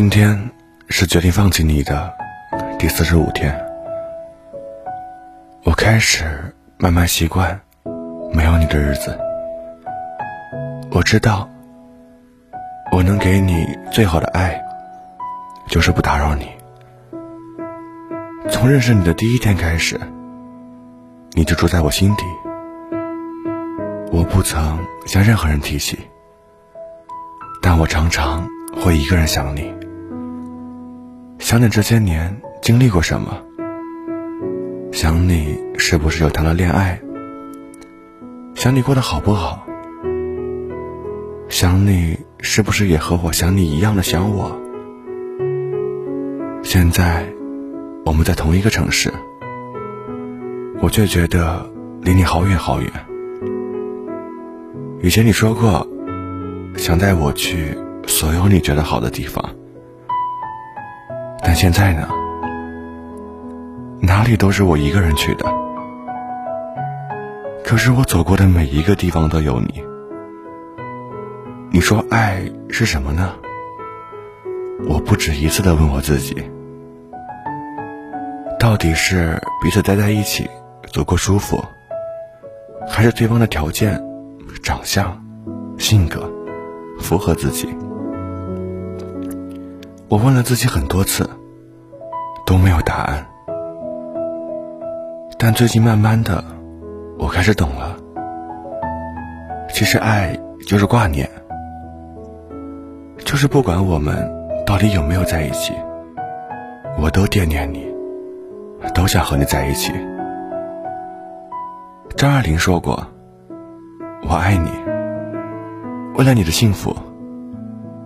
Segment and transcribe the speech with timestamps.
[0.00, 0.50] 今天
[0.88, 2.14] 是决定放弃你的
[2.78, 3.52] 第四十五天，
[5.64, 7.60] 我开始慢慢习惯
[8.32, 9.18] 没有你的日子。
[10.92, 11.50] 我知道，
[12.92, 14.62] 我能给你最好的爱，
[15.66, 16.48] 就是不打扰你。
[18.48, 20.00] 从认识你的第一天开始，
[21.32, 22.22] 你就住在我心底。
[24.12, 25.98] 我不曾向任何人提起，
[27.60, 28.46] 但我常常
[28.80, 29.76] 会一个人想你。
[31.48, 33.42] 想你这些年经历过什么？
[34.92, 37.00] 想你是不是又谈了恋爱？
[38.54, 39.66] 想你过得好不好？
[41.48, 44.54] 想你是不是也和我想你一样的想我？
[46.62, 47.26] 现在
[48.04, 49.10] 我们在同一个城市，
[50.82, 51.66] 我却觉得
[52.02, 52.92] 离你好远好远。
[55.00, 55.88] 以前你说过，
[56.76, 57.74] 想带我去
[58.06, 59.42] 所有你觉得好的地方，
[61.60, 62.08] 现在呢？
[64.00, 65.44] 哪里都是我一个人去的，
[67.64, 69.82] 可是我走过的每一个地方都有你。
[71.72, 73.34] 你说爱是什么呢？
[74.88, 76.48] 我不止一次的问我自己，
[78.60, 80.48] 到底是彼此待在一起
[80.92, 81.60] 足够舒服，
[82.88, 84.00] 还是对方的条件？
[84.62, 85.20] 长相、
[85.76, 86.30] 性格
[87.00, 87.68] 符合自己，
[90.08, 91.28] 我问了自己很多次，
[92.48, 93.26] 都没有答案。
[95.38, 96.42] 但最近慢慢的，
[97.18, 97.94] 我开始懂了。
[99.68, 100.34] 其实爱
[100.66, 101.28] 就是挂念，
[103.18, 104.16] 就是不管我们
[104.64, 105.74] 到底有没有在一起，
[106.98, 107.86] 我都惦念你，
[108.94, 109.92] 都想和你在一起。
[112.16, 113.06] 张爱玲说过。
[114.26, 114.70] 我爱你，
[116.16, 116.96] 为了你的幸福，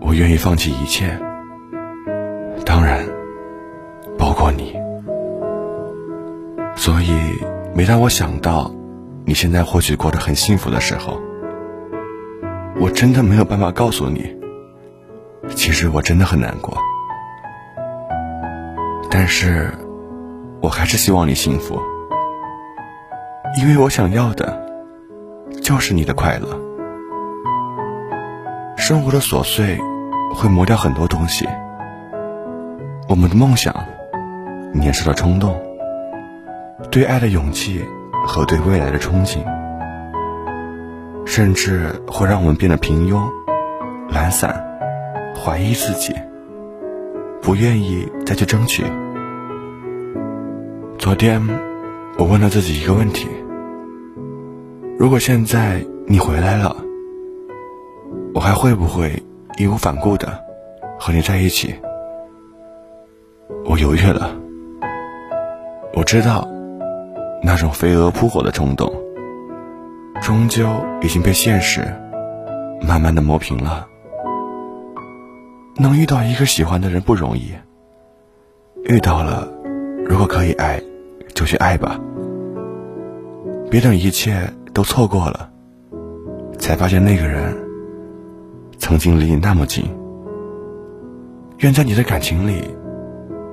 [0.00, 1.18] 我愿意放弃一切，
[2.66, 3.05] 当然，
[4.26, 4.76] 包括你。
[6.74, 7.12] 所以，
[7.76, 8.72] 每当我想到
[9.24, 11.20] 你现在或许过得很幸福的时候，
[12.80, 14.36] 我真的没有办法告诉你，
[15.54, 16.76] 其实我真的很难过。
[19.08, 19.70] 但是，
[20.60, 21.80] 我还是希望你幸福，
[23.60, 24.66] 因为我想要的。
[25.62, 26.48] 就是你的快乐。
[28.76, 29.78] 生活的琐碎
[30.34, 31.48] 会磨掉很多东西，
[33.08, 33.72] 我们的梦想、
[34.78, 35.60] 年少的冲动、
[36.90, 37.84] 对爱的勇气
[38.26, 39.38] 和对未来的憧憬，
[41.24, 43.22] 甚至会让我们变得平庸、
[44.08, 44.64] 懒散、
[45.34, 46.14] 怀疑自己，
[47.40, 48.84] 不愿意再去争取。
[50.98, 51.40] 昨天，
[52.18, 53.28] 我问了自己一个问题。
[54.98, 56.76] 如果现在你回来了，
[58.34, 59.22] 我还会不会
[59.58, 60.42] 义无反顾的
[60.98, 61.74] 和你在一起？
[63.64, 64.45] 我犹豫了。
[66.06, 66.48] 知道，
[67.42, 68.92] 那种飞蛾扑火的冲动，
[70.22, 70.64] 终究
[71.02, 71.82] 已经被现实
[72.80, 73.88] 慢慢的磨平了。
[75.76, 77.50] 能遇到一个喜欢的人不容易，
[78.84, 79.48] 遇到了，
[80.06, 80.80] 如果可以爱，
[81.34, 81.98] 就去爱吧，
[83.68, 84.48] 别等一切。
[84.72, 85.48] 都错过了，
[86.58, 87.56] 才发现那个人
[88.76, 89.86] 曾经离你那么近。
[91.60, 92.62] 愿在你的感情里，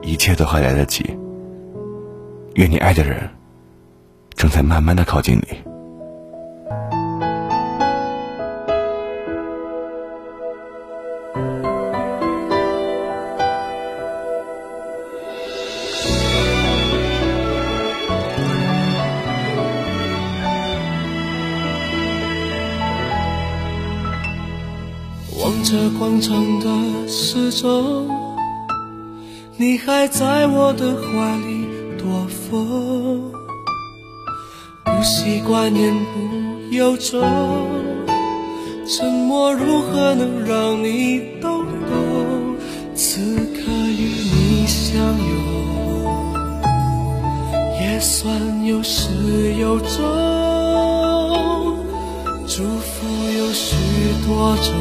[0.00, 1.14] 一切都还来得及。
[2.54, 3.28] 愿你爱的人
[4.34, 5.58] 正在慢慢的靠近你。
[25.42, 28.08] 望着广场的时钟，
[29.56, 31.59] 你还在我的怀里
[32.00, 33.30] 多风，
[34.84, 37.20] 不习惯言不由衷，
[38.86, 42.56] 沉默如何能让你懂懂？
[42.94, 43.20] 此
[43.54, 45.34] 刻与你相拥，
[47.82, 49.98] 也算有始有终，
[52.46, 53.06] 祝福
[53.38, 53.76] 有许
[54.26, 54.72] 多种。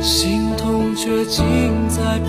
[0.00, 1.44] 心痛却尽
[1.88, 2.28] 在不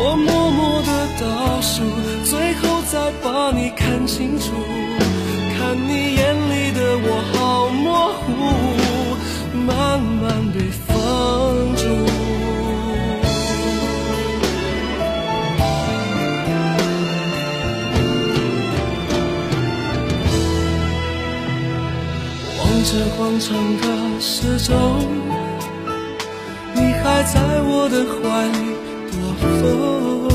[0.00, 0.90] 我默默的
[1.20, 1.82] 倒数，
[2.24, 4.52] 最后再把你看清楚，
[5.56, 8.26] 看你眼里的我好模糊，
[9.66, 10.94] 慢慢被放
[11.76, 11.82] 逐。
[22.60, 23.48] 望着广场
[23.78, 24.72] 的时钟，
[26.72, 28.77] 你还在我的怀里。
[29.40, 30.28] 多风，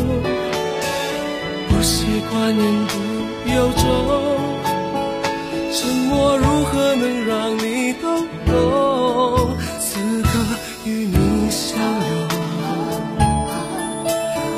[1.70, 2.94] 不习惯言不
[3.52, 3.82] 由衷，
[5.72, 5.78] 沉
[6.10, 8.28] 默如何能让你懂？
[9.80, 9.90] 此
[10.24, 10.30] 刻
[10.86, 12.28] 与你相拥，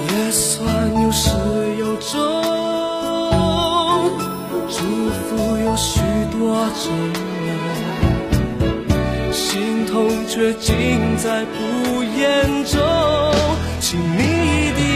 [0.08, 0.62] 也算
[1.02, 1.30] 有始
[1.80, 2.12] 有终。
[4.70, 4.78] 祝
[5.12, 5.28] 福
[5.58, 6.02] 有许
[6.32, 6.36] 多
[6.84, 6.86] 种，
[9.32, 9.94] 心痛
[10.28, 12.74] 却尽在不言中。
[13.80, 14.35] 请你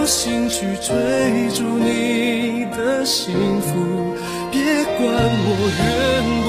[0.00, 0.94] 用心去追
[1.54, 4.14] 逐你的幸福，
[4.50, 4.58] 别
[4.96, 6.39] 管我愿不愿。